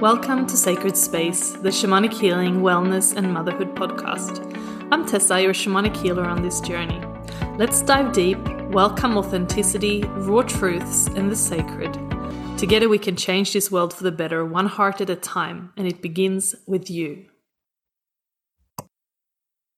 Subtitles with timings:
[0.00, 4.42] Welcome to Sacred Space, the shamanic healing, wellness, and motherhood podcast.
[4.90, 7.00] I'm Tessa, your shamanic healer on this journey.
[7.58, 8.38] Let's dive deep,
[8.70, 11.92] welcome authenticity, raw truths, and the sacred.
[12.58, 15.86] Together, we can change this world for the better, one heart at a time, and
[15.86, 17.26] it begins with you.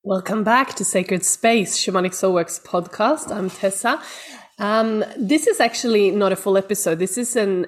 [0.03, 3.31] Welcome back to Sacred Space, Shamanic Soulworks podcast.
[3.31, 4.01] I'm Tessa.
[4.59, 6.99] Um, this is actually not a full episode.
[6.99, 7.67] This is an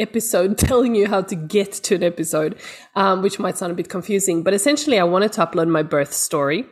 [0.00, 2.56] episode telling you how to get to an episode,
[2.96, 4.42] um, which might sound a bit confusing.
[4.42, 6.66] But essentially, I wanted to upload my birth story.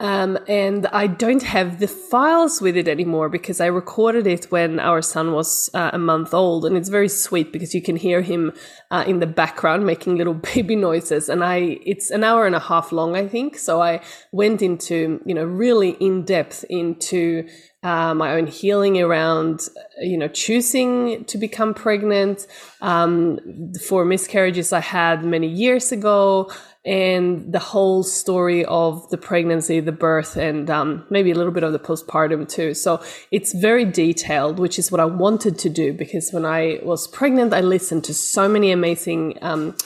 [0.00, 4.78] Um, and I don't have the files with it anymore because I recorded it when
[4.78, 6.64] our son was uh, a month old.
[6.64, 8.52] And it's very sweet because you can hear him
[8.90, 11.28] uh, in the background making little baby noises.
[11.28, 13.58] And I, it's an hour and a half long, I think.
[13.58, 14.00] So I
[14.32, 17.48] went into, you know, really in depth into
[17.82, 19.60] uh, my own healing around,
[20.00, 22.46] you know, choosing to become pregnant,
[22.80, 23.38] um,
[23.86, 26.50] for miscarriages I had many years ago,
[26.88, 31.62] and the whole story of the pregnancy, the birth, and um, maybe a little bit
[31.62, 32.72] of the postpartum too.
[32.72, 37.06] So it's very detailed, which is what I wanted to do because when I was
[37.06, 39.76] pregnant, I listened to so many amazing um,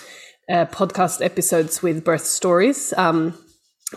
[0.49, 2.95] uh, podcast episodes with birth stories.
[2.97, 3.37] Um,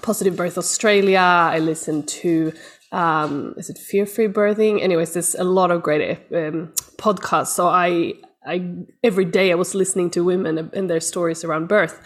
[0.01, 1.19] Positive Birth Australia.
[1.19, 2.53] I listened to
[2.91, 7.67] um, is it fear free birthing anyways there's a lot of great um, podcasts so
[7.67, 8.13] i
[8.45, 8.63] i
[9.03, 11.99] every day i was listening to women and their stories around birth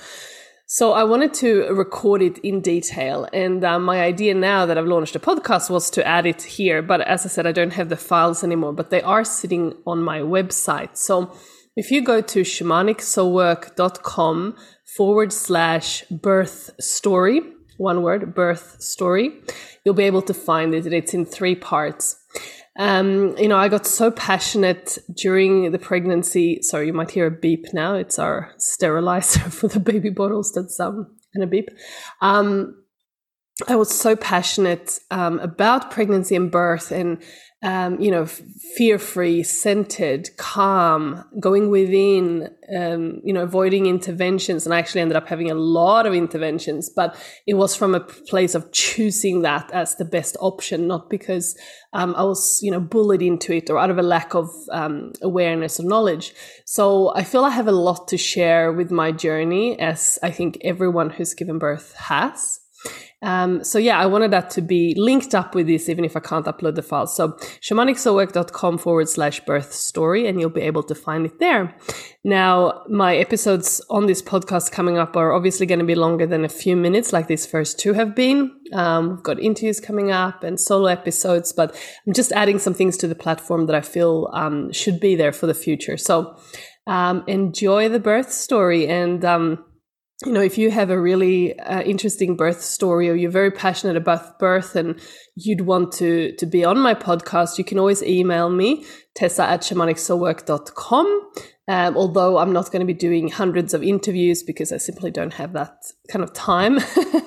[0.72, 4.86] so i wanted to record it in detail and uh, my idea now that i've
[4.86, 7.90] launched a podcast was to add it here but as i said i don't have
[7.90, 11.36] the files anymore but they are sitting on my website so
[11.76, 14.56] if you go to shamanicsoulwork.com
[14.96, 17.42] forward slash birth story
[17.80, 19.32] one word, birth story,
[19.84, 20.86] you'll be able to find it.
[20.86, 22.19] It's in three parts.
[22.80, 26.62] Um, you know, I got so passionate during the pregnancy.
[26.62, 27.96] Sorry, you might hear a beep now.
[27.96, 30.54] It's our sterilizer for the baby bottles.
[30.54, 31.70] That's um, and a beep.
[32.22, 32.82] Um,
[33.68, 37.22] I was so passionate um, about pregnancy and birth and
[37.62, 44.66] um, you know, fear free, centered, calm, going within, um, you know, avoiding interventions.
[44.66, 48.00] And I actually ended up having a lot of interventions, but it was from a
[48.00, 51.58] place of choosing that as the best option, not because
[51.92, 55.12] um, I was, you know, bullied into it or out of a lack of um,
[55.22, 56.34] awareness or knowledge.
[56.66, 60.60] So I feel I have a lot to share with my journey, as I think
[60.62, 62.62] everyone who's given birth has.
[63.22, 66.22] Um, so yeah, I wanted that to be linked up with this, even if I
[66.22, 67.08] can't upload the file.
[67.08, 67.30] So
[67.62, 71.76] shamanicsoulwork.com forward slash birth story, and you'll be able to find it there.
[72.24, 76.46] Now, my episodes on this podcast coming up are obviously going to be longer than
[76.46, 78.52] a few minutes, like these first two have been.
[78.74, 81.76] Um, we've got interviews coming up and solo episodes, but
[82.06, 85.32] I'm just adding some things to the platform that I feel um, should be there
[85.34, 85.98] for the future.
[85.98, 86.38] So
[86.88, 89.66] um, enjoy the birth story and um,
[90.26, 93.96] you know, if you have a really uh, interesting birth story or you're very passionate
[93.96, 95.00] about birth and
[95.36, 98.86] you'd want to, to be on my podcast, you can always email me,
[99.16, 101.32] tessa at shamanicsoulwork.com.
[101.70, 105.36] Um, although I'm not going to be doing hundreds of interviews because I simply don't
[105.36, 106.80] have that kind of time.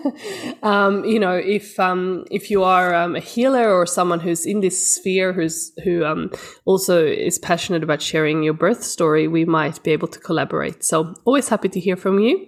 [0.65, 4.59] um, you know, if um, if you are um, a healer or someone who's in
[4.59, 6.33] this sphere, who's who um,
[6.65, 10.83] also is passionate about sharing your birth story, we might be able to collaborate.
[10.83, 12.45] So always happy to hear from you,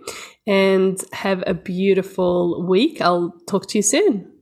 [0.48, 3.00] and have a beautiful week.
[3.00, 4.33] I'll talk to you soon.